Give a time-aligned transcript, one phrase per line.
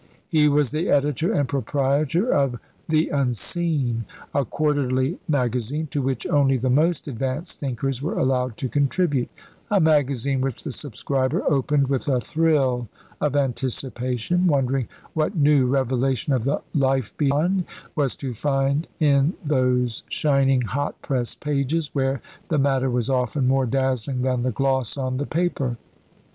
[0.29, 2.57] He was the editor and proprietor of
[2.89, 8.67] The Unseen, a quarterly magazine, to which only the most advanced thinkers were allowed to
[8.67, 9.29] contribute
[9.69, 12.89] a magazine which the subscriber opened with a thrill
[13.21, 17.65] of anticipation, wondering what new revelation of the "life beyond" he
[17.95, 23.67] was to find in those shining, hot pressed pages, where the matter was often more
[23.67, 25.77] dazzling than the gloss on the paper.